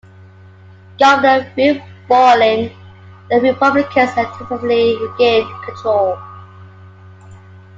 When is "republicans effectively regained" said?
3.39-5.61